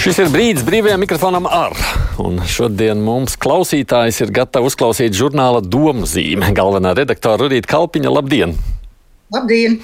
[0.00, 1.74] Šis ir brīdis brīvajam mikrofonam ar.
[2.24, 6.46] Un šodien mums klausītājs ir gatavs uzklausīt žurnāla domu zīme.
[6.56, 8.54] Galvenā redaktora Rudīta Kalpiņa, labdien!
[9.34, 9.74] Labdien!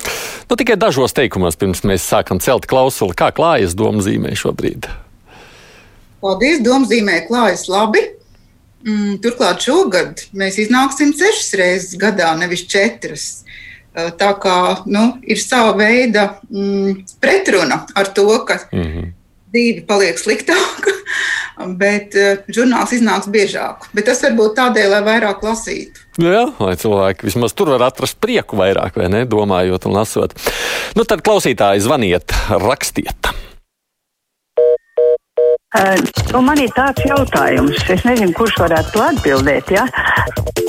[0.49, 4.89] Nu, tikai dažos teikumos pirms mēs sākam celt klausuli, kā klājas domu zīmē šobrīd.
[6.25, 8.07] Paldies, domu zīmē klājas labi.
[8.89, 13.29] Mm, turklāt šogad mēs iznāksim sešas reizes gadā, nevis četras.
[13.93, 14.57] Tā kā
[14.89, 19.13] nu, ir sava veida mm, pretruna ar to, ka mm -hmm
[19.57, 20.93] dzīve paliek sliktāka,
[21.83, 23.89] bet uh, žurnāls iznāks biežāk.
[23.97, 26.05] Bet tas varbūt tādēļ, lai vairāk lasītu.
[26.23, 29.25] Jā, lai cilvēki vismaz tur var atrast prieku vairāk, vai ne?
[29.29, 30.37] Domājot un lasot.
[30.97, 33.33] Nu, tad klausītāji zvaniet, rakstiet.
[35.77, 35.99] Uh,
[36.33, 39.75] nu man ir tāds jautājums, es nezinu, kurš varētu to atbildēt.
[39.77, 39.85] Ja?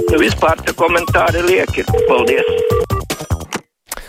[0.10, 1.88] Nu, vispār tā komentāri lieki.
[2.10, 2.97] Paldies!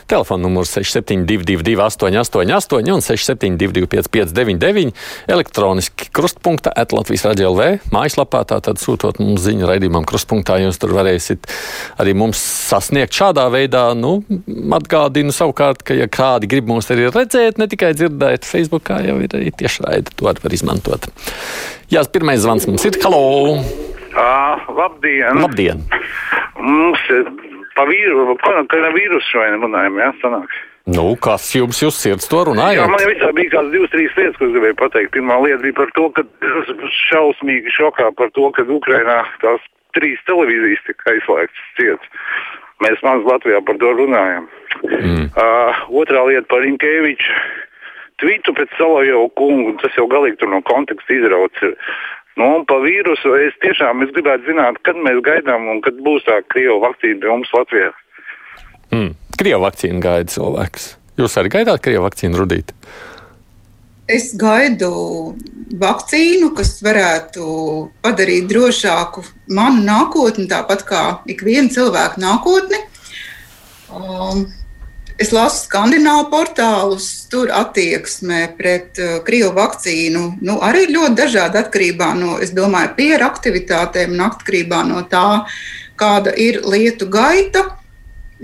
[0.08, 4.94] Telefona numurs 6722, 888, un 672, 559,
[5.28, 8.40] elektroniski krustpunktā, Latvijas radio LV mājaslapā.
[8.48, 11.44] Tātad sūtot mums ziņu raidījumam, krustpunktā jūs tur varēsiet
[12.00, 13.90] arī mums sasniegt šādā veidā.
[13.98, 14.22] Nu,
[14.78, 19.36] atgādinu savukārt, ka, ja kādi grib mūs arī redzēt, ne tikai dzirdēt, Facebookā jau ir
[19.36, 21.10] arī tiešraidi, to var izmantot.
[21.92, 22.96] Jā, pirmais zvans mums ir.
[23.04, 23.60] Halo!
[24.08, 25.44] Uh, labdien!
[25.44, 25.84] Labdien!
[26.58, 27.04] Mums
[27.78, 30.58] pa vīru, koronavīrusu vai runājam, jā, sanāk.
[30.88, 32.80] Nu, kas jums uz sirds to runāja?
[32.80, 35.10] Jā, man jau visā bija kādas divas, trīs lietas, ko es gribēju pateikt.
[35.12, 36.24] Pirmā lieta bija par to, ka
[37.10, 42.08] šausmīgi šokā par to, ka Ukrainā tās trīs televīzijas tika aizslēgtas ciet.
[42.84, 44.48] Mēs maz Latvijā par to runājam.
[44.86, 45.28] Mm.
[45.28, 47.36] Uh, otrā lieta par Inkēviču
[48.22, 51.68] tvītu pēc Salajovu kungu, tas jau galīgi tur no konteksta izrauts.
[52.38, 56.22] Nu, un par vīrusu es tiešām es gribētu zināt, kad mēs gaidām un kad būs
[56.28, 57.90] tā Krievijas vakcīna pie mums Latvijā.
[58.94, 59.12] Mm.
[59.34, 60.88] Krievijas vakcīna gaida cilvēks.
[61.18, 62.70] Jūs arī gaidāt Krievijas vakcīnu rudīt?
[64.08, 64.92] Es gaidu
[65.82, 67.48] vakcīnu, kas varētu
[68.06, 69.24] padarīt drošāku
[69.58, 72.80] manu nākotni, tāpat kā ikviena cilvēka nākotni.
[73.90, 74.46] Um,
[75.18, 81.64] Es lasu skandināvu portālus, tur attieksme pret uh, krievu vakcīnu nu, arī ir ļoti dažāda
[81.64, 85.42] atkarībā no, es domāju, pieru aktivitātēm un atkarībā no tā,
[85.98, 87.64] kāda ir lietu gaita.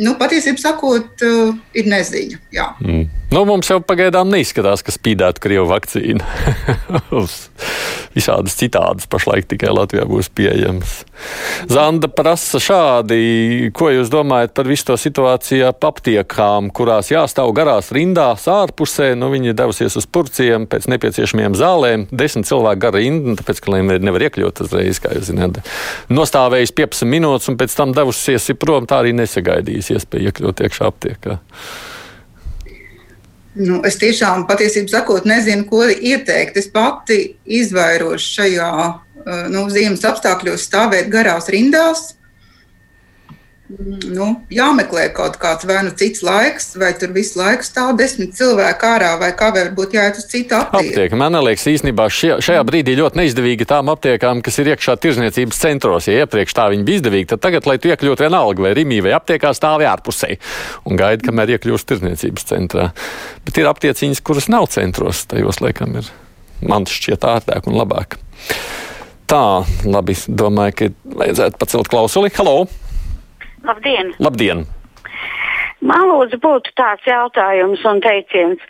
[0.00, 2.41] Nu, patiesībā sakot, uh, ir neziņa.
[2.55, 2.72] Jā.
[2.82, 3.06] Mm.
[3.34, 6.22] Nu, mums jau pagaidām neizskatās, ka spīdētu Krievu vakcīnu.
[8.15, 11.00] Visādas citādas pašlaik tikai Latvijā būs pieejamas.
[11.66, 17.91] Zanda prasa šādi, ko jūs domājat par visu to situāciju ap aptiekām, kurās jāstāv garās
[17.94, 19.12] rindās ārpusē.
[19.19, 22.06] Nu, viņi devusies uz purciem pēc nepieciešamiem zālēm.
[22.15, 25.59] Desmit cilvēku gara rinda, tāpēc, ka viņi nevar iekļūt uzreiz, kā jūs zināt.
[26.12, 31.38] Nostāvējis 15 minūtes un pēc tam devusies prom, tā arī nesagaidījis iespēju iekļūt iekšā aptiekā.
[33.54, 36.56] Nu, es tiešām, patiesībā sakot, nezinu, ko ieteikt.
[36.58, 42.14] Es pati izvairos šajā eh, nu, ziemas apstākļos stāvēt garās rindās.
[43.64, 48.84] Nu, jāmeklē kaut kāds vai nu cits laiks, vai tur visu laiku stāv desmit cilvēki
[48.84, 50.91] ārā, vai kā varbūt jāiet uz citu aptieku.
[50.92, 51.16] Aptieka.
[51.16, 56.10] Man liekas, īstenībā šajā, šajā brīdī ļoti neizdevīgi tām aptiekām, kas ir iekšā tirzniecības centros.
[56.12, 59.16] Ja iepriekš tā viņi bija izdevīgi, tad tagad, lai tu iekļūtu vienalga vai Rimī vai
[59.16, 60.34] aptiekā, stāvi ārpusē
[60.84, 62.91] un gaidi, kamēr iekļūst tirzniecības centrā.
[63.48, 66.12] Bet ir aptieciņas, kuras nav centros, tajos laikam ir
[66.60, 68.20] man šķiet ārtāk un labāk.
[69.25, 69.44] Tā,
[69.88, 72.36] labi, domāju, ka vajadzētu pacelt klausuli.
[72.36, 72.66] Halo!
[73.64, 74.12] Labdien!
[74.20, 74.64] Labdien.
[75.84, 78.62] Man lūdzu, būtu tāds jautājums un teiciens.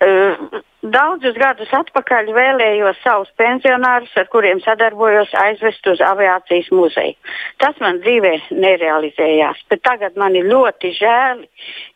[0.00, 7.18] Uh, Daudzus gadus atpakaļ vēlējos savus pensionārus, ar kuriem sadarbojos, aizvest uz aviācijas muzeju.
[7.60, 8.30] Tas man dzīvē
[8.64, 11.42] nerealizējās, bet tagad man ir ļoti žēl,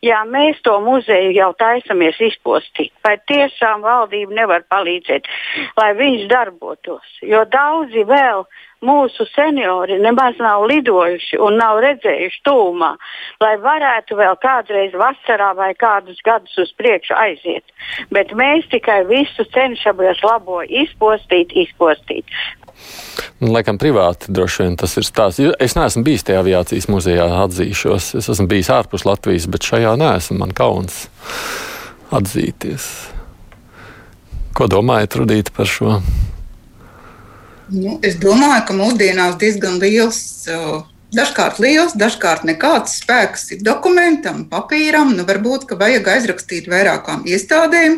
[0.05, 2.93] ja mēs to muzeju jau taisamies izpostīt.
[3.01, 5.25] Vai tiešām valdība nevar palīdzēt,
[5.81, 7.17] lai viņš darbotos?
[7.25, 8.45] Jo daudzi vēl
[8.85, 12.91] mūsu seniori nemaz nav lidojuši un nav redzējuši tūmā,
[13.43, 17.65] lai varētu vēl kādreiz vasarā vai kādus gadus uz priekšu aiziet.
[18.13, 22.37] Bet mēs tikai visu cenšamies labo izpostīt, izpostīt.
[23.39, 25.43] Nu, laikam privāti droši vien tas ir stāsts.
[25.63, 28.13] Es neesmu bijis tajā aviācijas muzejā, atzīšos.
[28.19, 30.39] Es esmu bijis ārpus Latvijas, bet šajā neesmu.
[30.43, 31.05] Man kauns
[32.15, 32.87] atzīties.
[34.55, 35.97] Ko domājat, Rudīt, par šo?
[37.73, 40.19] Nu, es domāju, ka mūsdienās diezgan liels,
[41.15, 45.15] dažkārt liels, dažkārt nekāds spēks ir dokumentam, papīram.
[45.17, 47.97] Nu, varbūt, ka vajag aizrakstīt vairākām iestādēm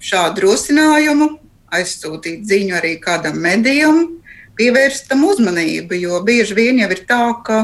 [0.00, 1.28] šādu rosinājumu,
[1.72, 4.06] aizsūtīt ziņu arī kādam medijam,
[4.56, 5.98] pievērst tam uzmanību.
[6.00, 7.60] Jo bieži vien jau ir tā, ka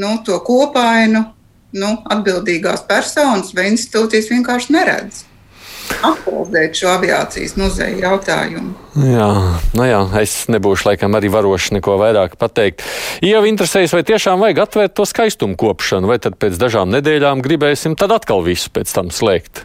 [0.00, 1.26] nu, to kopainu
[1.76, 5.26] nu, atbildīgās personas vai institūcijas vienkārši neredz.
[6.06, 8.72] Aktualizēt šo aviācijas muzeja jautājumu.
[9.00, 9.28] Jā,
[9.78, 12.82] nu jā, es nebūšu laikam arī varošs neko vairāk pateikt.
[13.24, 17.96] Jau interesējas, vai tiešām vajag atvērt to skaistumu kopšanu, vai tad pēc dažām nedēļām gribēsim
[18.00, 19.64] tad atkal visu pēc tam slēgt.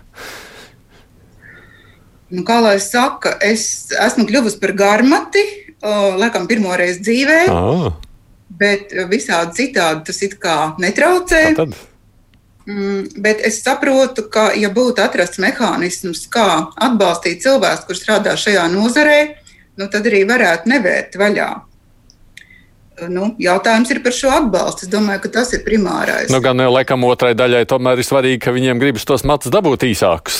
[2.33, 5.43] Nu, kā lai saka, es esmu kļuvusi par garmati,
[5.85, 7.91] o, laikam pirmo reizi dzīvē, Ah,
[8.59, 11.43] bet visādi citādi tas it kā netraucē.
[11.53, 11.75] tā tad.
[12.65, 18.65] Mm, bet es saprotu, ka, ja būtu atrasts mehānisms, kā atbalstīt cilvēkus, kurš strādā šajā
[18.73, 19.19] nozarē,
[19.77, 21.49] nu, tad arī varētu nevērt vaļā.
[23.11, 24.85] Nu, jautājums ir par šo atbalstu.
[24.87, 26.29] Es domāju, ka tas ir primārais.
[26.31, 29.83] Nu, gan jau laikam otrai daļai tomēr ir svarīgi, ka viņiem gribas tos matus dabūt
[29.89, 30.39] īsākus.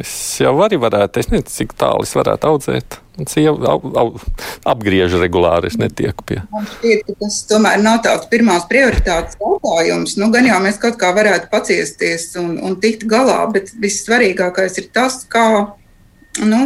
[0.00, 2.98] Es jau arī varētu, es nezinu, cik tālu es varētu audzēt.
[3.40, 4.06] Jau au, au,
[4.68, 6.40] apgriež regulāri, es netieku pie.
[7.06, 10.16] Ka tas tomēr nav tāds pirmās prioritātes jautājums.
[10.20, 14.90] Nu, gan jau mēs kaut kā varētu paciesties un, un tikt galā, bet vissvarīgākais ir
[14.94, 15.46] tas, kā,
[16.40, 16.62] nu,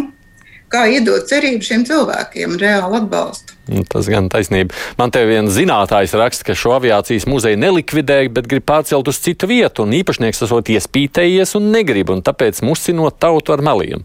[0.75, 3.55] kā iedot cerību šiem cilvēkiem reāli atbalstu.
[3.71, 4.75] Nu, Tas gan taisnība.
[4.99, 9.49] Man te viens zinātājs raksta, ka šo aviācijas muzeju nelikvidē, bet grib pārcelt uz citu
[9.51, 14.05] vietu, un īpašnieks esot iespītējies un negrib, un tāpēc musinot tautu ar meliem.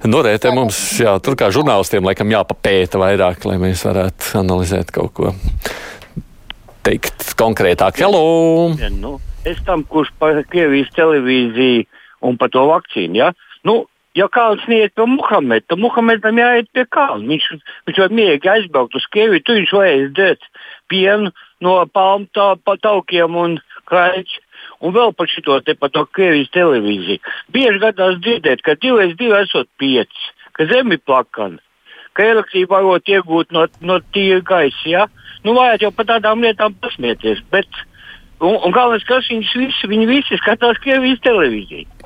[0.00, 5.32] Norētē mums, jā, tur kā žurnālistiem, laikam jāpapēta vairāk, lai mēs varētu analizēt kaut ko
[6.86, 8.00] teikt konkrētāk.
[8.00, 8.72] Hello!
[8.96, 11.84] Nu, es tam, kurš par Krievijas televīziju
[12.24, 13.28] un par to vakcīnu, ja?
[13.68, 13.82] nu,
[14.16, 17.26] ja kāds neiet pie Muhameda, tad Muhamedam jāiet pie kalna.
[17.34, 17.52] Viņš,
[17.90, 20.48] viņš var mierīgi aizbraukt uz Krieviju, tur viņš varēs dzert
[20.88, 21.28] pienu
[21.60, 24.39] no palmu taukiem un kraiču.
[24.80, 27.20] Un vēl par šo te par to Krievijas televīziju.
[27.52, 30.22] Bieži gadās dzirdēt, ka 2 2 esot 5,
[30.56, 31.60] ka zemi plakana,
[32.16, 34.86] ka elektrību varot iegūt no, no tīra gaisa.
[34.88, 35.06] Ja?
[35.44, 37.42] Nu, vajag jau par tādām lietām pasmieties.
[37.52, 37.68] Bet,
[38.40, 41.88] un, un galvenais, kas viņus visi, viņi visi skatās Krievijas televīziju.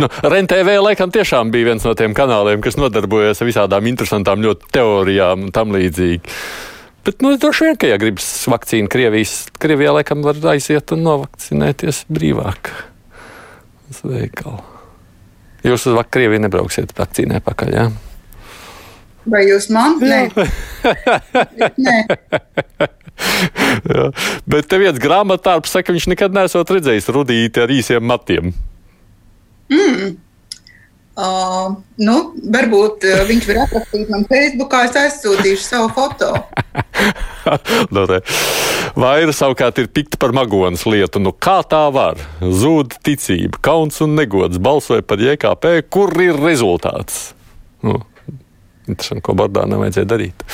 [0.00, 4.70] Nu, RENTV laikam tiešām bija viens no tiem kanāliem, kas nodarbojas ar visādām interesantām ļoti
[4.72, 6.22] teorijām un tam līdzīgi.
[7.10, 12.04] Bet, nu, droši vien, ka, ja gribas vakcīnu Krievijas, Krievijā laikam var aiziet un novakcinēties
[12.06, 12.70] brīvāk
[13.90, 14.60] uz veikalu.
[15.66, 17.88] Jūs uz Krieviju nebrauksiet vakcīnē pakaļ, jā?
[19.34, 19.98] Vai jūs man?
[19.98, 20.20] Nē,
[21.88, 21.96] Nē.
[23.90, 24.06] jā.
[24.46, 28.54] Bet te viens grāmatārps saka, ka viņš nekad nesot redzējis rudīti ar īsiem matiem.
[31.18, 32.14] Uh, nu,
[32.54, 36.32] varbūt uh, viņš var atrakstīt man Facebookā, es aizsūtīšu savu foto.
[37.90, 38.20] No te.
[39.00, 41.18] Vaira savukārt ir pikta par magonas lietu.
[41.22, 42.20] Nu, kā tā var?
[42.38, 44.60] Zūd ticība, kauns un negods.
[44.62, 47.32] Balsoja par JKP, kur ir rezultāts?
[47.82, 47.96] Nu,
[48.86, 50.44] interesanti, ko Bordānam vajadzēja darīt.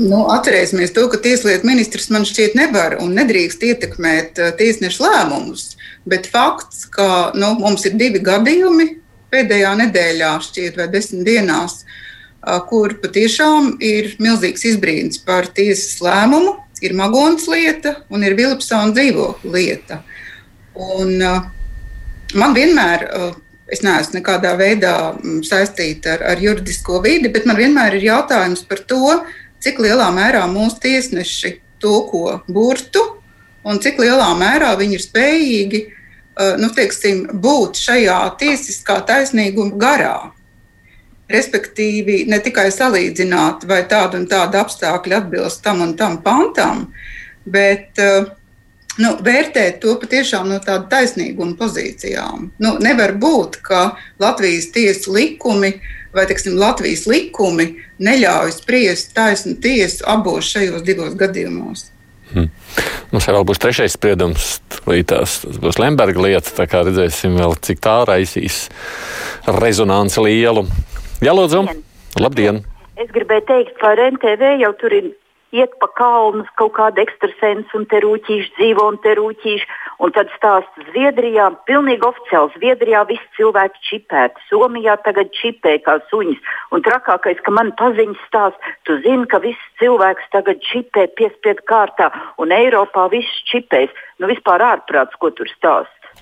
[0.00, 5.74] Nu, atcerēsimies to, ka tieslietu ministrs man šķiet nevar un nedrīkst ietekmēt tiesnešu lēmumus.
[6.08, 8.88] Bet fakts, ka nu, mums ir divi gadījumi
[9.32, 11.82] pēdējā nedēļā, šķiet, vai desmit dienās,
[12.68, 16.58] kur patiešām ir milzīgs izbrīns par tiesas lēmumu.
[16.82, 20.00] Ir Magonas lieta un ir Vilpsona dzīvokļa lieta.
[20.74, 21.14] Un,
[22.34, 23.06] man vienmēr,
[23.70, 24.96] es neesmu nekādā veidā
[25.46, 29.20] saistīta ar, ar juridisko vidi, bet man vienmēr ir jautājums par to,
[29.62, 33.04] cik lielā mērā mūsu tiesneši tulko burtu
[33.68, 40.16] un cik lielā mērā viņi ir spējīgi uh, nu, teiksim, būt šajā tiesiskā taisnīguma garā.
[41.32, 46.84] Respektīvi, ne tikai salīdzināt, vai tāda un tāda apstākļa atbilst tam un tam pantam,
[47.48, 48.28] bet uh,
[49.00, 52.50] nu, vērtēt to patiešām no tāda taisnīguma pozīcijām.
[52.60, 55.76] Nu, nevar būt, ka Latvijas tiesu likumi
[56.12, 57.68] vai teiksim, Latvijas likumi
[58.02, 61.88] neļauj spriest taisnu tiesu abos šajos divos gadījumos.
[63.12, 66.54] Mums vēl būs trešais spriedums, tās tas būs Lemberga lieta.
[66.56, 68.66] Tā kā redzēsim, vēl, cik tā raisīs
[69.46, 70.64] rezonanci lielu.
[71.22, 71.66] Jā, lūdzu,
[72.20, 72.62] labdien!
[73.00, 75.12] Es gribēju teikt, ka RNTV jau tur ir
[75.52, 79.68] iet pa kalnu kaut kāda ekstrasens un te rūķīši dzīvo un te rūķīši.
[80.02, 84.42] Un tad stāsta Zviedrijā, pilnīgi oficiāli Zviedrijā visi cilvēki čipēti.
[84.48, 86.40] Somijā tagad čipē kā suņas.
[86.74, 92.10] Un trakākais, ka man paziņas stāsta, tu zini, ka viss cilvēks tagad čipē piespiedu kārtā
[92.42, 93.94] un Eiropā viss čipēs.
[94.18, 96.14] Nu vispār ārprāts, ko tur stāsta.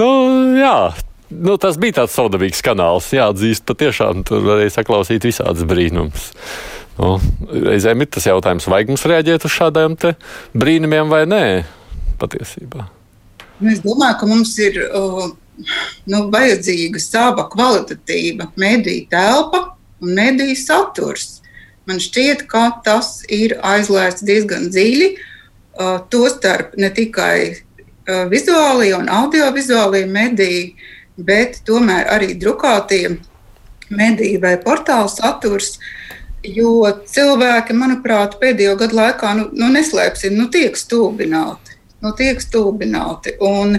[0.00, 0.08] Nu,
[0.58, 0.90] jā.
[1.30, 3.12] Nu, tas bija tāds saudabīgs kanāls.
[3.14, 6.32] Jāatzīst, patiešām tur varēja saklausīt visādas brīnumus.
[6.98, 7.16] Nu,
[7.46, 9.96] reizēm ir tas jautājums, vai mums reaģēt uz šādiem
[10.54, 11.46] brīnumiem vai nē,
[12.18, 12.86] patiesībā.
[13.60, 15.28] Nu, es domāju, ka mums ir uh,
[16.10, 19.62] nu, vajadzīga sava kvalitatīva mediju telpa
[20.02, 21.40] un mediju saturs.
[21.86, 25.12] Man šķiet, ka tas ir aizlēsts diezgan dziļi.
[25.74, 27.64] Uh, Tostarp ne tikai
[28.04, 30.74] vizuālie un audiovizuālie mediji,
[31.16, 33.18] bet tomēr arī drukātie
[33.88, 35.78] mediji vai portāla saturs.
[36.44, 41.73] Jo cilvēki, manuprāt, pēdējo gadu laikā, nu, nu neslēpsim, nu, tiek stulbināti.
[42.04, 43.32] Nu, tiek stulbināti.
[43.40, 43.78] Un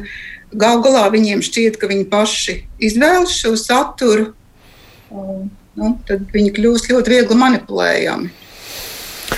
[0.55, 2.55] gal galā viņiem šķiet, ka viņi paši
[2.87, 4.31] izvēlas šo saturu,
[5.13, 8.31] un, nu, tad viņi kļūst ļoti viegli manipulējami.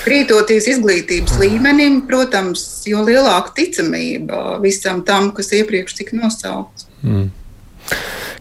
[0.07, 6.87] Krītoties izglītības līmenim, protams, jo lielāka ticamība visam tam, kas iepriekš tika nosaukts.
[7.03, 7.27] Mm.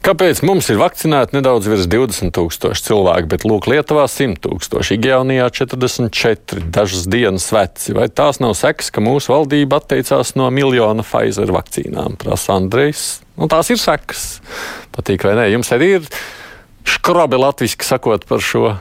[0.07, 5.49] Kāpēc mums ir vakcinēti nedaudz virs 20 tūkstoši cilvēku, bet Lūk, Lietuvā 100 tūkstoši, Igaunijā
[5.51, 7.91] 44, dažas dienas veci?
[7.97, 12.15] Vai tās nav sekas, ka mūsu valdība atteicās no miljona Pfizer vakcīnām?
[12.21, 13.03] Prasa Andrejs.
[13.35, 14.23] Nu, tās ir sekas.
[14.95, 15.49] Patīk vai nē?
[15.57, 16.07] Jums arī ir
[16.87, 18.77] škrabi latviski sakot par šo.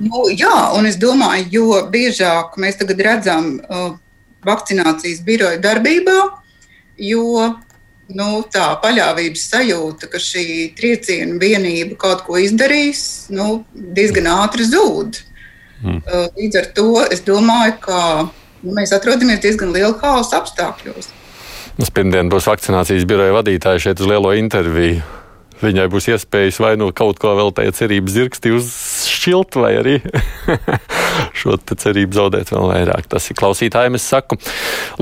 [0.00, 3.92] Nu, jā, un es domāju, jo biežāk mēs tagad redzam uh,
[4.48, 6.16] vakcinācijas biroja darbībā,
[7.12, 7.52] jo
[8.12, 15.20] nu, tā paļāvības sajūta, ka šī trieciena vienība kaut ko izdarīs, nu, diezgan ātri zūd.
[15.84, 16.00] Mm.
[16.00, 17.98] Uh, līdz ar to es domāju, ka
[18.62, 21.10] nu, mēs atrodamies diezgan liela haosa apstākļos.
[21.94, 25.02] Pirmdien būs vakcinācijas biroja vadītāja šeit uz lielo interviju.
[25.64, 29.94] Viņai būs iespējas vai nu kaut ko vēl tajā cerības zirgstī uzšķilt, vai arī
[31.40, 33.08] šo cerību zaudēt vēl vairāk.
[33.10, 34.38] Tas ir klausītājiem, es saku.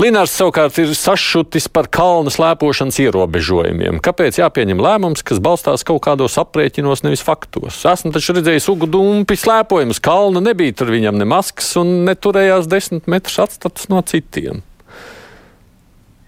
[0.01, 4.01] Linārs savukārt ir sašutis par kalnu slēpošanas ierobežojumiem.
[4.03, 7.81] Kāpēc jāpieņem lēmums, kas balstās kaut kādos aprēķinos, nevis faktos?
[7.93, 10.01] Esmu taču redzējis ugu dumpi slēpojumus.
[10.03, 14.63] Kalna nebija tur viņam ne maskas un neturējās desmit metrus atstats no citiem.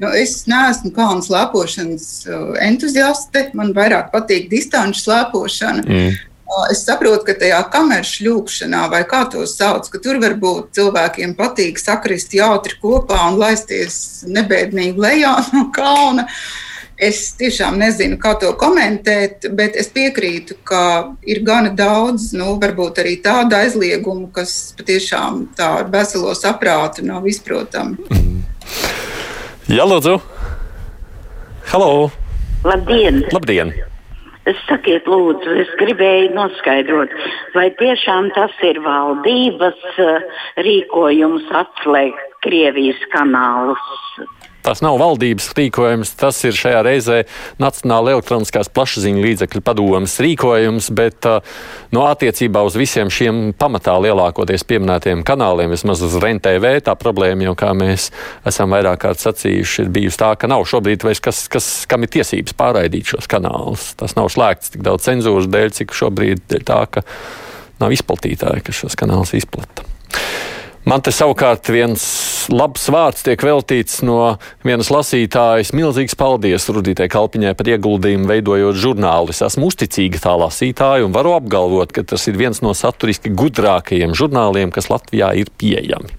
[0.06, 3.50] Nu, es neesmu kalnu slēpošanas uh, entuziaste.
[3.58, 5.86] Man vairāk patīk distanču slēpošana.
[5.88, 6.12] Mm.
[6.46, 11.34] Uh, es saprotu, ka tajā kameras šļūkšanā, vai kā to sauc, ka tur varbūt cilvēkiem
[11.40, 13.98] patīk sakrist jautri kopā un laisties
[14.30, 16.28] nebēdīgi lejā no kalna.
[16.96, 20.84] Es tiešām nezinu, kā to komentēt, bet es piekrītu, ka
[21.28, 27.28] ir gana daudz, nu, varbūt arī tādu aizliegumu, kas patiešām tā ar veselo saprātu nav
[27.28, 27.98] izprotami.
[28.14, 29.05] Mm.
[29.66, 30.20] Jā, lūdzu.
[31.72, 32.12] Halo!
[32.62, 33.24] Labdien!
[33.34, 33.72] Labdien.
[34.68, 37.10] Sakiet, lūdzu, es gribēju noskaidrot,
[37.56, 43.82] vai tiešām tas ir valdības eh, rīkojums atslēgt Krievijas kanālus.
[44.66, 47.20] Tas nav valdības rīkojums, tas ir šajā reizē
[47.62, 51.56] Nacionāla elektroniskās plašsaziņu līdzekļu padomas rīkojums, bet uh,
[51.94, 57.54] no attiecībā uz visiem šiem pamatā lielākoties pieminētiem kanāliem, vismaz uz RENTV, tā problēma jau,
[57.62, 58.10] kā mēs
[58.50, 62.16] esam vairāk kārt sacījuši, ir bijusi tā, ka nav šobrīd vairs kas, kas, kam ir
[62.18, 63.92] tiesības pārraidīt šos kanālus.
[64.00, 67.06] Tas nav slēgts tik daudz cenzūras dēļ, cik šobrīd dēļ tā, ka
[67.84, 69.86] nav izplatītāji, kas šos kanālus izplata.
[70.86, 72.04] Man te savukārt viens
[72.54, 75.72] labs vārds tiek veltīts no vienas lasītājas.
[75.74, 79.34] Milzīgs paldies Rudītei Kalpiņai par ieguldījumu veidojot žurnālu.
[79.34, 84.14] Es esmu uzticīga tā lasītāja un varu apgalvot, ka tas ir viens no saturiski gudrākajiem
[84.14, 86.14] žurnāliem, kas Latvijā ir pieejami.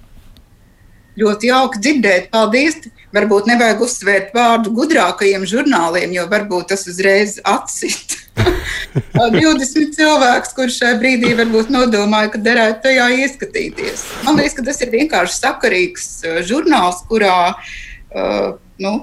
[1.17, 2.83] Ļoti jauki dzirdēt, paldies!
[3.15, 8.19] Varbūt nevajag uzsvērt vārdu gudrākajiem žurnāliem, jo varbūt tas uzreiz atsit
[9.37, 14.07] 20 cilvēks, kurš šajā brīdī varbūt nodomāja, ka derētu tajā ieskatīties.
[14.27, 18.49] Man liekas, ka tas ir vienkārši sakarīgs uh, žurnāls, kurā uh,
[18.83, 18.95] nu,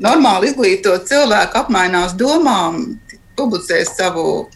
[0.00, 2.96] normāli izglītot cilvēku apmainās domām,
[3.36, 4.46] publicē savu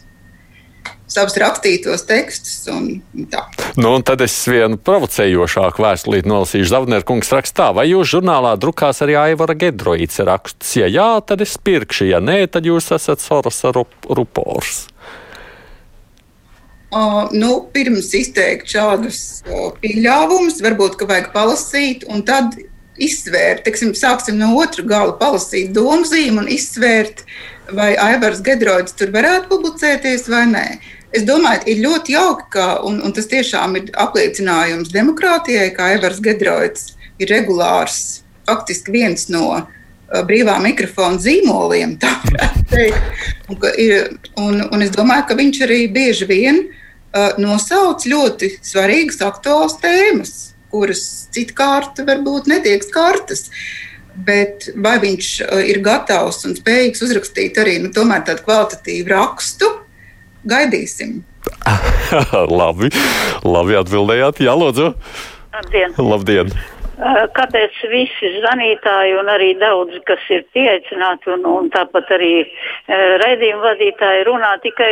[1.11, 2.55] savus rakstītos tekstus.
[2.71, 3.01] Un,
[3.31, 3.43] tā.
[3.79, 6.69] nu, un tad es vienu provocējošāku vēstulīti nolasīšu.
[6.71, 10.77] Zavner kungs rakstā, vai jūs žurnālā drukās arī Aivara Gedroīts rakstus?
[10.79, 14.87] Ja jā, tad es pirkšu, ja nē, tad jūs esat Sorosa rupors.
[16.91, 22.57] Uh, nu, pirms izteikt šādus uh, pieļāvumus, varbūt vajag palasīt, un tad
[23.01, 27.23] izsvērt, teiksim, sāksim no otras gala, palasīt domzīmu un izsvērt,
[27.77, 30.65] vai Aivars Gedroids tur varētu publicēties vai nē.
[31.11, 36.21] Es domāju, ir ļoti jauki, ka, un, un tas tiešām ir apliecinājums demokrātijai, ka Aivars
[36.23, 41.97] Gedroits ir regulārs, faktiski viens no uh, brīvā mikrofona zīmoliem.
[43.51, 43.57] Un,
[44.39, 50.31] un, un es domāju, ka viņš arī bieži vien uh, nosauc ļoti svarīgas aktuālas tēmas,
[50.71, 51.01] kuras
[51.35, 53.49] citkārt varbūt netiek skartas.
[54.15, 59.73] Bet vai viņš uh, ir gatavs un spējīgs uzrakstīt arī nu, tādu kvalitatīvu rakstu,
[60.49, 61.21] Gaidīsim!
[62.61, 62.89] labi,
[63.45, 64.41] labi atbildējāt.
[64.45, 64.93] Jā, lūdzu!
[65.51, 65.97] Labdien!
[65.99, 66.53] Labdien.
[67.35, 72.33] kāpēc visi zvanītāji un arī daudzi, kas ir pieaicināti un, un tāpat arī
[73.23, 74.91] raidījumu vadītāji runā tikai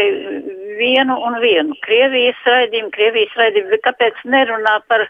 [0.79, 1.77] vienu un vienu.
[1.85, 5.05] Krievijas raidījumu, Krievijas raidījumu, bet kāpēc nerunā par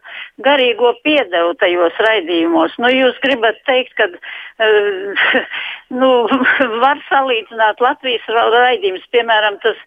[0.46, 2.76] garīgo piedevu tajos raidījumos?
[2.84, 5.44] Nu, jūs gribat teikt, ka uh,
[5.90, 6.12] nu,
[6.84, 9.78] var salīdzināt Latvijas raidījumus, piemēram, tas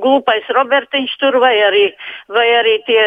[0.00, 1.86] glupais Robertiņš tur vai arī,
[2.32, 3.04] vai arī tie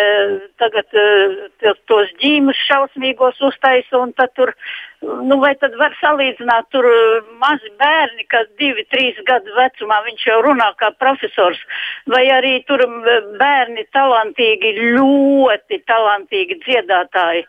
[0.62, 4.54] tagad tie, tos ģīmus šausmīgos uztaisa un tad tur
[5.04, 10.24] Nu, vai tad var salīdzināt tur uh, mazi bērni, kas divi, trīs gadu vecumā viņš
[10.30, 11.60] jau runā kā profesors,
[12.14, 12.86] vai arī tur
[13.42, 17.44] bērni talantīgi, ļoti talantīgi dziedātāji,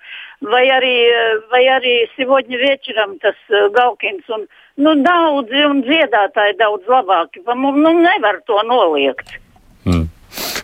[0.51, 3.39] vai arī, uh, vai arī Sivodņa Viečeram tas
[3.77, 4.49] Galkins un
[4.81, 7.45] nu, daudzi un dziedātāji daudz labāki.
[7.47, 9.39] Nu, nevar to noliegt.
[9.85, 10.09] Hmm.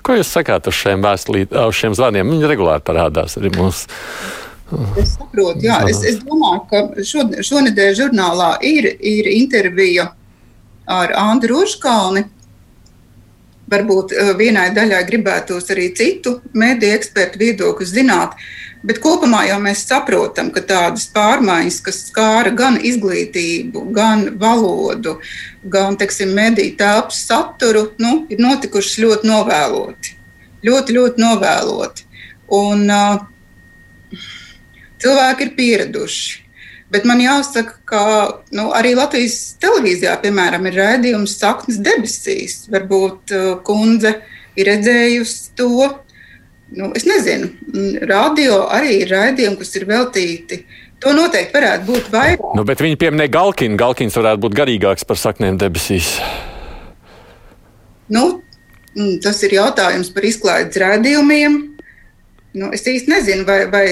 [0.03, 2.31] Ko jūs sakāt uz šiem, vēstulīt, uz šiem zvaniem?
[2.35, 3.87] Viņi regulāri parādās arī mūsu
[5.01, 5.81] Es saprotu, jā.
[5.91, 10.11] Es, es domāju, ka šod, šonadēļ žurnālā ir, ir intervija
[10.91, 12.25] ar Andru Roškalni.
[13.71, 18.35] Varbūt eh, vienai daļai gribētos arī citu mediju ekspertu viedokli zināt,
[18.87, 25.19] bet kopumā jau mēs saprotam, ka tādas pārmaiņas, kas skāra gan izglītību, gan valodu,
[25.73, 30.17] gan teiksim, mediju telpas saturu, nu, ir notikušas ļoti novēloti.
[30.67, 32.07] Ļoti, ļoti novēloti.
[32.57, 34.21] Un, uh,
[35.01, 36.39] cilvēki ir pieraduši.
[36.91, 38.03] Bet man jāsaka, ka
[38.57, 42.65] nu, arī Latvijas televīzijā, piemēram, ir raidījums Saknes debesīs.
[42.73, 44.17] Varbūt uh, kundze
[44.59, 45.91] ir redzējusi to.
[46.71, 47.49] Nu, es nezinu,
[48.07, 50.61] radio arī ir raidījumi, kas ir veltīti.
[51.01, 52.45] To noteikti varētu būt vairāk.
[52.59, 53.79] Nu, bet viņi pieminēja Galkinu.
[53.81, 56.13] Galkins varētu būt garīgāks par saknēm debesīs.
[58.13, 58.43] Nu,
[59.25, 61.57] tas ir jautājums par izklaides rādījumiem.
[62.61, 63.85] Nu, es īsti nezinu, vai, vai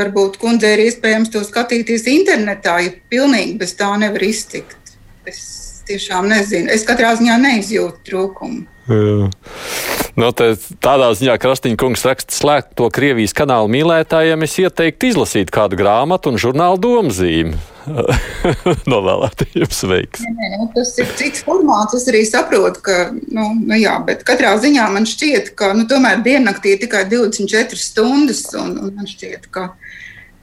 [0.00, 4.96] varbūt kundzei ir iespējams to skatīties internetā, ja pilnīgi bez tā nevar iztikt.
[5.28, 5.44] Es
[5.88, 6.72] tiešām nezinu.
[6.72, 8.64] Es katrā ziņā neizjūtu trūkumu.
[8.88, 9.97] Jā.
[10.18, 10.46] No, nu,
[10.82, 16.32] tādā ziņā Krastīņa kungs raksta, slēgt to Krievijas kanālu mīlētājiem, es ieteiktu izlasīt kādu grāmatu
[16.32, 17.54] un žurnālu domzīmi.
[18.92, 20.24] Novēlētajiem sveiks.
[20.26, 21.94] Nē, nu, tas ir cits formāts.
[21.96, 22.96] Es arī saprotu, ka,
[23.30, 27.78] nu, nu jā, bet katrā ziņā man šķiet, ka nu, tomēr diennaktī ir tikai 24
[27.78, 29.70] stundas, un, un man šķiet, ka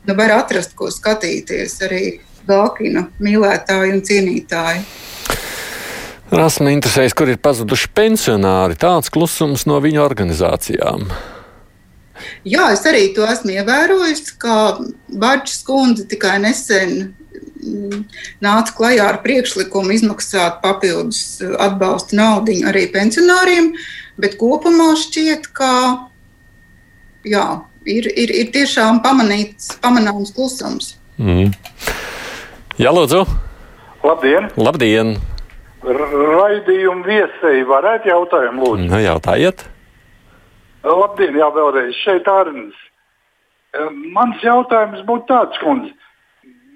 [0.07, 2.03] nu, var atrast, ko skatīties arī
[2.47, 4.87] Galkina mīlētāji un cienītāji.
[6.33, 8.77] Rasma interesējas, kur ir pazuduši pensionāri.
[8.81, 11.05] Tāds klusums no viņu organizācijām.
[12.47, 14.79] Jā, es arī to esmu ievērojis, ka
[15.11, 17.13] Barčs kundze tikai nesen
[18.43, 23.73] nāca klajā ar priekšlikumu izmaksāt papildus atbalsta naudu arī pensionāriem,
[24.21, 25.71] bet kopumā šķiet, ka
[27.25, 27.45] jā,
[27.85, 30.95] ir, ir, ir tiešām pamanīts, pamanāms klusums.
[31.17, 31.53] Mm.
[32.81, 33.25] Jā, lūdzu!
[34.05, 34.51] Labdien!
[34.57, 35.15] Labdien.
[35.85, 38.87] Raidījumu viesēji varētu jautājumu lūdzu?
[38.89, 39.67] Nu, jautājiet!
[40.85, 42.81] Labdien, jā, vēlreiz šeit Arnēs.
[44.15, 45.93] Mans jautājums būtu tāds, kundze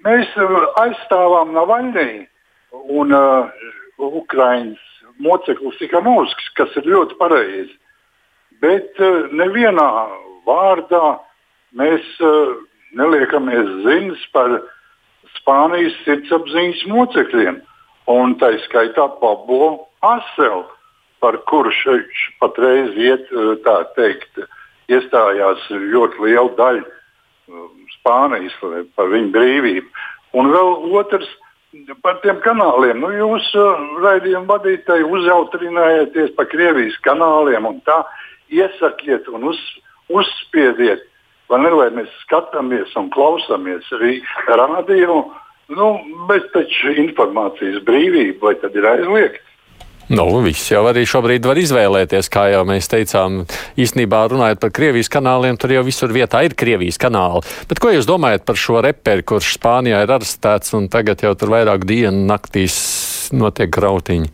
[0.05, 3.49] Mēs uh, aizstāvām Navaļniju un uh,
[3.99, 4.85] Ukraiņas
[5.19, 7.73] moceklis Tikanovskis, kas ir ļoti pareizi.
[8.63, 9.87] Bet uh, nevienā
[10.47, 11.17] vārdā
[11.75, 12.55] mēs uh,
[12.95, 14.55] neliekamies ziņas par
[15.35, 17.59] Spānijas sirdsapziņas mocekļiem.
[18.09, 20.63] Un tā skaitā Pablo Aselu,
[21.21, 24.41] par kuru šeit patreiz iet, uh, tā teikt,
[24.89, 26.87] iestājās ļoti liela daļa
[27.99, 28.55] Spānijas
[28.95, 29.87] par viņu brīvību.
[30.37, 31.29] Un vēl otrs
[32.03, 33.01] par tiem kanāliem.
[33.01, 38.01] Nu, jūs uh, raidījuma vadītāji uzjautrinājaties par Krievijas kanāliem un tā
[38.53, 39.61] iesakiet un uz,
[40.09, 41.05] uzspiediet.
[41.49, 45.23] Ne, lai mēs skatāmies un klausāmies arī radio,
[45.75, 45.91] nu,
[46.29, 49.45] bet taču informācijas brīvība vai tad ir aizliegta?
[50.09, 53.43] Nu, viss jau arī šobrīd var izvēlēties, kā jau mēs teicām.
[53.77, 57.43] Īsnībā runājot par Krievijas kanāliem, tur jau visur vietā ir Krievijas kanāli.
[57.69, 61.53] Bet ko jūs domājat par šo reperi, kurš Spānijā ir arestēts un tagad jau tur
[61.53, 62.79] vairāk dienu naktīs
[63.37, 64.33] notiek grautiņi?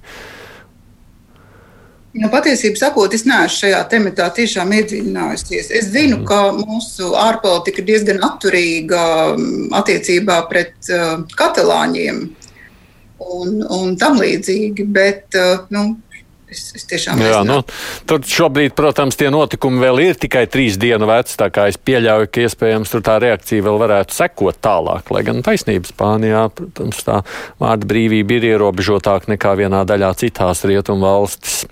[2.16, 5.68] Nu, patiesībā sakot, es neesmu šajā tematā tiešām iedziļinājusies.
[5.76, 9.02] Es zinu, ka mūsu ārpolitika ir diezgan atturīga
[9.34, 12.22] mm, attiecībā pret uh, katalāņiem
[13.20, 14.88] un, un tam līdzīgi.
[14.96, 15.84] Bet, uh, nu,
[16.56, 17.58] Es, es tiešām Jā, nu,
[18.08, 21.36] tur šobrīd, protams, tie notikumi vēl ir tikai trīs dienu veci.
[21.40, 25.12] Tā kā es pieļauju, ka iespējams tur tā reakcija vēl varētu sekot tālāk.
[25.12, 27.20] Lai gan taisnība Spānijā, protams, tā
[27.62, 31.66] vārda brīvība ir ierobežotāka nekā vienā daļā citās rietumu valstis.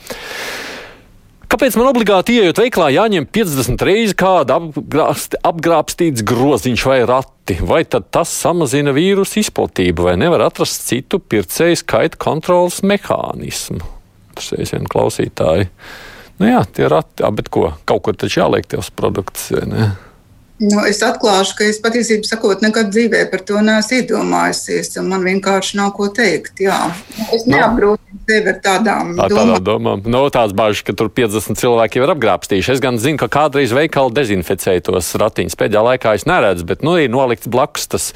[1.54, 7.60] Kāpēc man obligāti ieejot veiklā jāņem 50 reizes kāda apgrāst, apgrābstīts groziņš vai rati?
[7.62, 14.03] Vai tad tas samazina vīrusu izplatību, vai nevar atrast citu pircēju skaita kontrolas mehānismu?
[14.54, 15.69] Vien klausītāji.
[16.41, 17.69] Nu jā, tie rati, bet ko?
[17.86, 19.91] Kaut kur taču jāliek tos produktus, vai ne?
[20.63, 24.93] Nu, es atklāšu, ka es patiesībā sakot, nekad dzīvē par to neesmu iedomājusies.
[25.04, 26.62] Man vienkārši nav ko teikt.
[26.63, 26.78] Jā.
[27.34, 27.56] Es nu.
[27.56, 29.63] neapgrūtinu sevi ar tādām tā, domām.
[29.65, 30.04] domām.
[30.08, 32.76] No, tās bažas, ka tur 50 cilvēki jau ir apgrābstījuši.
[32.78, 35.58] Es gan zinu, ka kādreiz veikali dezinficēja tos ratiņus.
[35.60, 38.12] Pēdējā laikā es neredzu, bet nu, ir nolikts blakus tas.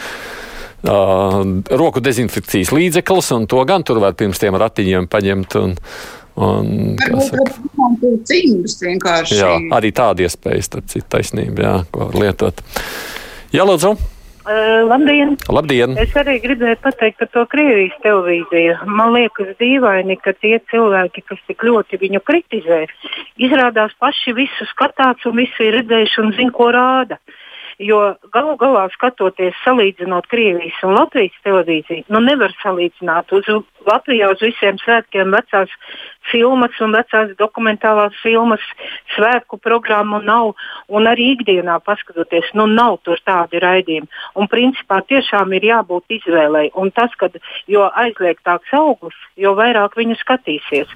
[0.85, 1.41] Uh,
[1.73, 5.57] roku dezinfekcijas līdzeklis, un to gan tur var pirms tiem ratiņiem paņemt.
[5.57, 5.75] Un,
[6.37, 6.67] Un,
[8.85, 9.39] vienkārši.
[9.39, 12.61] Jā, arī tāda iespēja, starp citu, taisnība, jā, ko var lietot.
[13.55, 13.95] Jā, lūdzu.
[14.45, 15.33] Uh, labdien!
[15.49, 15.97] Labdien!
[15.97, 18.77] Es arī gribēju pateikt par to Krievijas televīziju.
[18.85, 22.83] Man liekas dīvaini, ka tie cilvēki, kas tik ļoti viņu kritizē,
[23.41, 27.17] izrādās paši visu skatās un visu ir redzējuši un zina, ko rāda.
[27.17, 27.43] Uh,
[27.77, 27.97] Jo
[28.33, 33.29] galu galā skatoties, salīdzinot Krievijas un Latvijas televīziju, nu nevar salīdzināt.
[33.37, 33.49] Uz
[33.85, 35.75] Latvijā uz visiem svētkiem vecās
[36.31, 38.63] filmas un vecās dokumentālās filmas
[39.15, 40.53] svētku programmu nav.
[40.87, 44.07] Un arī ikdienā paskatoties, nu nav tur tādi raidījumi.
[44.39, 46.69] Un principā tiešām ir jābūt izvēlei.
[46.75, 47.35] Un tas, kad
[47.67, 50.91] jo aizliegtāks augurs, jo vairāk viņu skatīsies.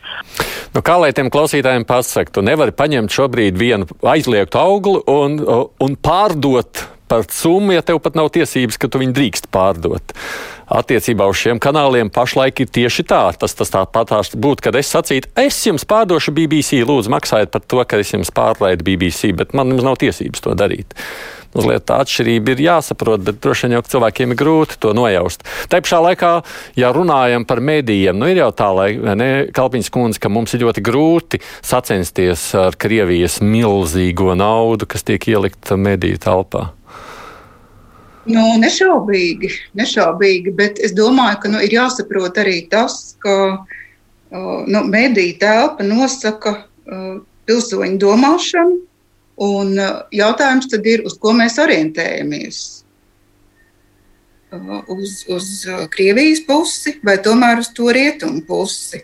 [0.72, 5.39] Nu, kā lai tiem klausītājiem pasaktu, tu nevari paņemt šobrīd vienu aizliegtu augli un,
[5.84, 10.15] un pārdot par summu, ja tev pat nav tiesības, ka tu viņu drīkst pārdot.
[10.72, 13.26] Attiecībā uz šiem kanāliem pašlaik ir tieši tā.
[13.36, 17.84] Tas, tas tāpat būtu, kad es sacītu, es jums pārdošu BBC, lūdzu, maksājiet par to,
[17.84, 20.96] ka es jums pārraidu BBC, bet man nav tiesības to darīt.
[21.52, 25.44] Mazliet tā atšķirība ir jāsaprot, bet droši vien jau cilvēkiem ir grūti to nojaust.
[25.68, 26.32] Tā pašā laikā,
[26.80, 30.64] ja runājam par medijiem, nu ir jau tā, lai ne, Kalpiņas kundze, ka mums ir
[30.64, 36.70] ļoti grūti sacensties ar Krievijas milzīgo naudu, kas tiek ielikta mediju telpā.
[38.30, 44.84] Nu, nešaubīgi, nešaubīgi, bet es domāju, ka nu, ir jāsaprot arī tas, ka uh, nu,
[44.86, 47.16] mediju telpa nosaka uh,
[47.50, 48.78] pilsoņu domāšanu,
[49.42, 52.62] un uh, jautājums tad ir, uz ko mēs orientējamies.
[54.92, 55.46] Uz, uz
[55.94, 59.00] Krievijas pusi vai tomēr uz to rietumu pusi.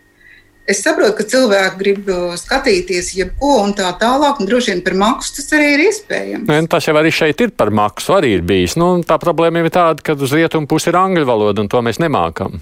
[0.67, 4.97] Es saprotu, ka cilvēki grib uh, skatīties jebko un tā tālāk, un droši vien par
[4.99, 6.47] maksu tas arī ir iespējams.
[6.49, 8.75] Ne, tas jau arī šeit ir par maksu, arī ir bijis.
[8.75, 12.01] Nu, tā problēma ir tāda, ka uz rietumu pusi ir angļu valoda, un to mēs
[12.03, 12.60] nemākam.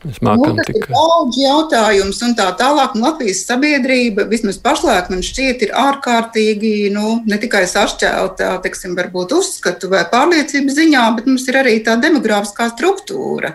[0.00, 2.94] Mēs mākam nu, tikai daudz jautājumus un tā tālāk.
[2.96, 9.34] Un Latvijas sabiedrība vismaz pašlaik man šķiet ir ārkārtīgi nu, ne tikai sašķelta, teiksim, varbūt
[9.36, 13.52] uzskatu vai pārliecības ziņā, bet mums ir arī tā demogrāfiskā struktūra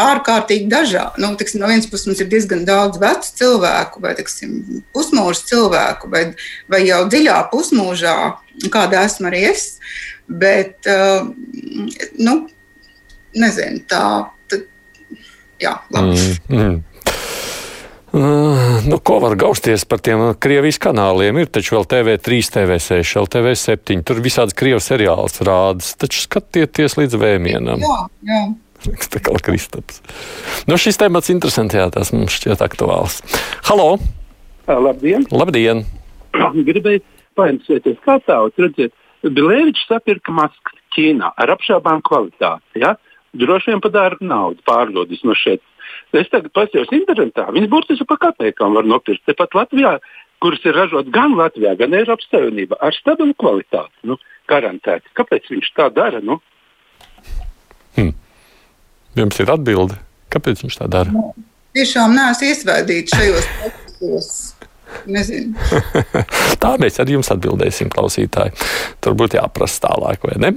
[0.00, 1.22] ārkārtīgi dažādi.
[1.22, 6.10] Nu, tiksim, no vienas puses mums ir diezgan daudz vecu cilvēku, vai tiksim, pusmūža cilvēku,
[6.12, 6.24] vai,
[6.72, 8.16] vai jau dziļā pusmūžā,
[8.72, 9.66] kāda esmu arī es.
[10.30, 11.26] Bet, uh,
[12.22, 12.36] nu,
[13.34, 14.04] nezinu, tā.
[14.50, 14.68] Tad,
[15.62, 16.14] jā, labi.
[16.48, 16.78] Mm, mm.
[18.10, 21.36] Uh, nu, ko var gausties par tiem Krievijas kanāliem?
[21.38, 24.00] Ir taču vēl TV3, TV6, LTV7.
[24.06, 25.92] Tur visādas Krievijas seriāls rādas.
[25.94, 27.84] Taču skatieties līdz vēmienam.
[27.86, 28.40] Jā, jā.
[29.26, 30.00] Kā Kristaps.
[30.68, 33.20] Nu, šis temats interesants, jā, tas mums šķiet aktuāls.
[33.68, 33.98] Halo!
[34.70, 35.26] Labdien!
[35.34, 35.84] Labdien.
[36.68, 37.02] Gribēju
[37.38, 42.80] painteresēties, kā tāds, redziet, Bilēvičs sapirka maskas Ķīnā ar apšaubām kvalitāti.
[42.82, 42.94] Ja?
[43.36, 45.62] Droši vien par dārgu naudu pārdodis no šeit.
[46.16, 49.22] Es tagad paskatījos internetā, viņas burtiski par kapekām var nopirkt.
[49.28, 49.98] Tepat Latvijā,
[50.42, 54.16] kuras ir ražotas gan Latvijā, gan Eiropas Savienībā, ar stabilu kvalitāti, nu,
[54.50, 55.12] garantēti.
[55.18, 56.22] Kāpēc viņš tā dara?
[56.24, 56.40] Nu?
[59.18, 59.98] Jums ir atbilde,
[60.30, 61.10] kāpēc viņš tā dara?
[61.14, 61.32] Nu,
[61.74, 64.32] tiešām neesmu iesvētīts šajos procesos.
[66.62, 68.54] tā mēs arī jums atbildēsim, klausītāji.
[69.02, 70.52] Tur būtu jāprasa tālāk, vai ne?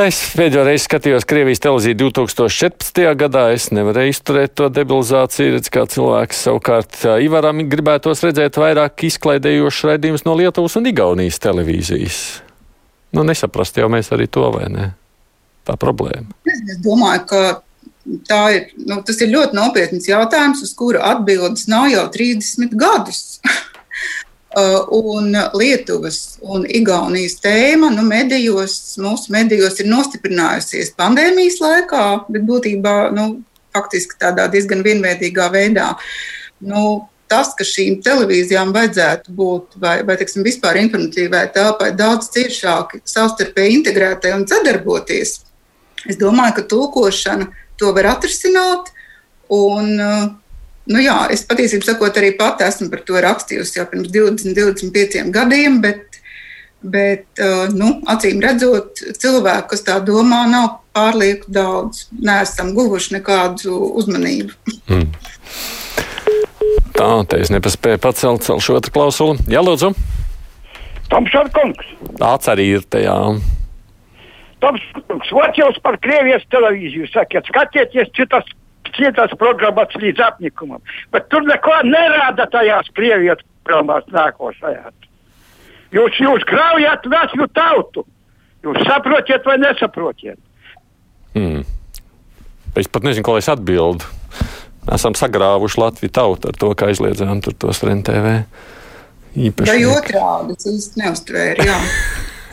[0.00, 3.00] Es pēdējo reizi skatījos Krievijas televīziju 2014.
[3.18, 3.48] gadā.
[3.56, 5.56] Es nevarēju izturēt to debilizāciju.
[5.56, 12.22] Redz, kā cilvēks savukārt Ivaram gribētos redzēt vairāk izklaidējošus raidījumus no Lietuvas un Igaunijas televīzijas.
[13.18, 14.92] Nu, nesaprast jau mēs arī to, vai ne?
[15.66, 16.30] tā problēma?
[16.68, 17.42] Es domāju, ka
[18.28, 23.40] tā ir, nu, tas ir ļoti nopietns jautājums, uz kuru atbildes nav jau 30 gadus.
[24.50, 32.00] Uh, un Lietuvas un Igaunijas tēma nu, medijos, mūsu medijos ir nostiprinājusies pandēmijas laikā,
[32.34, 33.28] bet būtībā nu,
[33.70, 35.92] faktiski tādā diezgan vienveidīgā veidā.
[36.66, 42.98] Nu, tas, ka šīm televīzijām vajadzētu būt, vai, vai teiksim, vispār informatīvai telpai daudz ciešāk
[43.06, 45.36] savstarpēji integrētai un sadarboties,
[46.08, 48.92] Es domāju, ka tulkošana to var atrisināt.
[49.50, 49.96] Un,
[50.86, 55.82] nu jā, es patiesībā arī pati esmu par to rakstījusi jau pirms 20, 25 gadiem,
[55.82, 56.10] bet
[56.80, 57.26] Bet,
[57.76, 62.06] nu, acīm redzot, cilvēku, kas tā domā, nav pārlieku daudz.
[62.24, 64.56] Nesam guvuši nekādu uzmanību.
[64.88, 65.10] Mm.
[66.96, 69.44] Tā, te es nepaspēju pacelt otru klausuli.
[69.52, 69.92] Jā, lūdzu.
[71.12, 71.92] Tomšar kungs.
[72.16, 73.18] Tāds arī ir tajā.
[74.60, 78.48] Tomšar kungs, vot jūs par Krievijas televīziju sakiet, skatieties citas,
[78.96, 80.82] citas programmas līdz apnikumam.
[81.14, 84.94] Bet tur neko nerāda tajās Krievijas programmās nākošajās.
[85.94, 88.06] Jūs, jūs graujat veselu tautu.
[88.62, 90.38] Jūs saprotiet vai nesaprotiet?
[91.34, 91.64] Hmm.
[92.76, 94.06] Es pat nezinu, ko es atbildu.
[94.90, 98.36] Esam sagrāvuši Latviju tautu ar to, ka aizliedzām tur tos RNTV.
[99.40, 99.70] Īpaši.
[99.70, 101.78] Vai otrādi, tas īsti neuztvēra.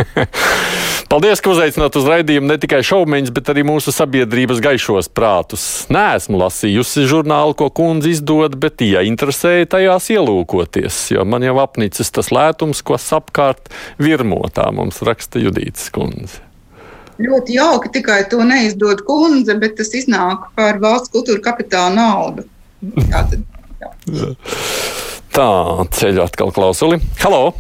[1.08, 5.62] Paldies, ka uzaicināt uz raidījumu ne tikai šaumeņus, bet arī mūsu sabiedrības gaišos prātus.
[5.88, 11.54] Nē, esmu lasījusi žurnālu, ko kundze izdod, bet ja interesēja tajās ielūkoties, jo man jau
[11.64, 13.72] apnicis tas lētums, ko apkārt
[14.04, 16.42] virmotā mums raksta Judītas kundze.
[17.24, 22.44] Ļoti jauki, tikai to neizdod kundze, bet tas iznāk par valsts kultūra kapitāla naudu.
[23.14, 23.48] Jā, tad,
[23.80, 24.34] jā.
[25.34, 25.48] Tā,
[25.98, 27.00] ceļu atkal klausuli.
[27.24, 27.56] Halo!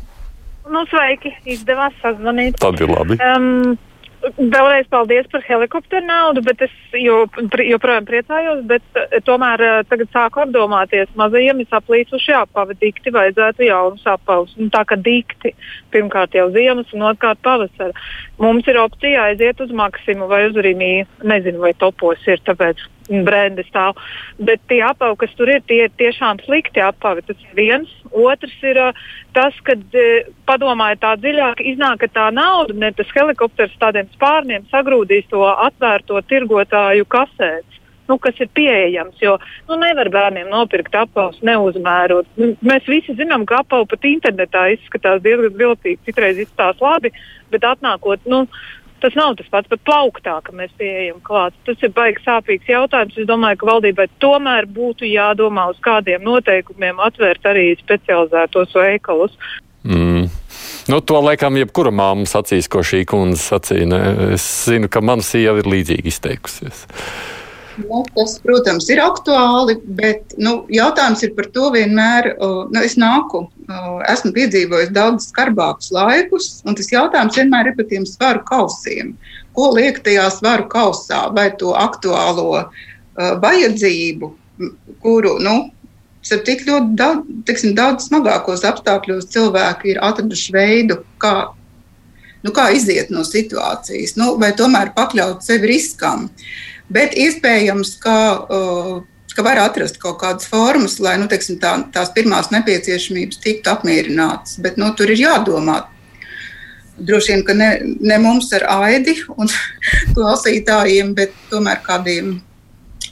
[0.71, 2.57] Nu, sveiki, izdevās sazvanīt.
[2.61, 3.19] Tad ir labi.
[3.23, 3.77] Um,
[4.17, 8.63] Vēlreiz paldies par helikopteru naudu, bet es joprojām priecājos.
[8.67, 14.55] Bet, eh, tomēr eh, tagad sāku apdomāties, mazajiem ir saplīsuši apavi, dikti vajadzētu jaunus apavus.
[14.57, 15.53] Nu, tā kā dikti,
[15.93, 17.93] pirmkārt jau ziemas un otrkārt pavasara.
[18.41, 21.05] Mums ir opcija aiziet uz maksimu vai uz rīmiju.
[21.23, 23.97] Nezinu, vai topos ir, tāpēc brendi stāv.
[24.39, 27.23] Bet tie apavi, kas tur ir, tie ir tiešām slikti apavi.
[27.27, 27.93] Tas ir viens.
[28.11, 33.11] Otrs ir uh, tas, ka uh, padomājiet tā dziļāk, iznāk, ka tā nauda, ne tas
[33.15, 37.77] helikopters tādiem spārniem sagrūdīs to atvērto tirgotāju kasēs.
[38.07, 39.19] Nu, kas ir pieejams.
[39.19, 39.35] Jo
[39.67, 42.29] nu, nevar bērniem nopirkt apelsnes, neuzmērot.
[42.39, 45.99] Nu, mēs visi zinām, ka apelsnes pat internetā izskatās diezgan viltīgi.
[46.07, 47.11] Citreiz izskatās labi,
[47.51, 48.45] bet atnākot, nu,
[49.03, 51.53] Tas nav tas pats, pat plauktā, ka mēs pieejam klāt.
[51.67, 53.17] Tas ir baigi sāpīgs jautājums.
[53.19, 59.37] Es domāju, ka valdībai tomēr būtu jādomā, uz kādiem noteikumiem atvērt arī specializētos veikalus.
[59.85, 60.25] Mm.
[60.87, 63.87] Nu, to laikam jebkura māma sacīs, ko šī kundze sacīja.
[63.91, 64.01] Ne?
[64.37, 66.85] Es zinu, ka mana sieva ir līdzīgi izteikusies.
[67.77, 72.31] Nu, tas, protams, ir aktuāli, bet nu, jautājums ir par to vienmēr.
[72.41, 73.43] Nu, es nāku,
[74.09, 79.13] esmu piedzīvojis daudz skarbākus laikus, un tas jautājums vienmēr ir par tiem svaru kausiem.
[79.57, 82.65] Ko liek tajā svaru kausā, vai to aktuālo
[83.17, 84.31] vajadzību,
[85.03, 85.57] kuru nu,
[86.25, 91.35] tik ļoti daudz, tiksim, daudz smagākos apstākļos cilvēki ir atraduši veidu, kā,
[92.41, 96.25] nu, kā iziet no situācijas, nu, vai tomēr pakļaut sevi riskam.
[96.25, 98.93] Uh, Bet iespējams, ka, uh,
[99.35, 104.55] ka var atrast kaut kādas formas, lai nu, teiksim, tā, tās pirmās nepieciešamības tiktu apmierinātas.
[104.63, 105.81] Bet nu, tur ir jādomā.
[106.97, 107.69] Droši vien, ka ne,
[108.01, 109.51] ne mums ar aidi un
[110.15, 112.37] klausītājiem, bet tomēr kādiem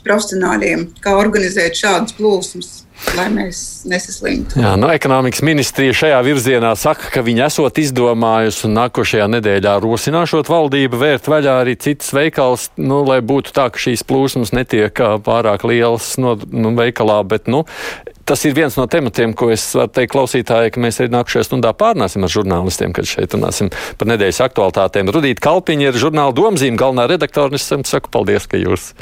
[0.05, 2.84] profesionāļiem, kā organizēt šādas plūsmas
[3.17, 4.60] lai mēs nesaslimtu.
[4.62, 10.49] Jā, nu, ekonomikas ministrija šajā virzienā saka, ka viņi esot izdomājusi un nākošajā nedēļā rosināšot
[10.51, 15.67] valdību vērt vaļā arī citas veikals, nu, lai būtu tā, ka šīs plūsmas netiek pārāk
[15.67, 17.65] lielas no nu, veikalā, bet, nu,
[18.25, 21.69] Tas ir viens no tematiem, ko es varu teikt klausītājai, ka mēs arī nākamajā stundā
[21.77, 25.12] pārnāsim ar žurnālistiem, kad šeit runāsim par nedēļas aktualitātēm.
[25.13, 28.95] Rudīt Kalpiņa ir žurnāla domzīme, galvenā redaktore, un es saku paldies, ka jūs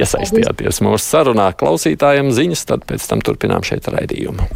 [0.00, 1.50] iesaistījāties mūsu sarunā.
[1.58, 4.48] Klausītājiem ziņas, tad pēc tam turpinām šeit raidījumu.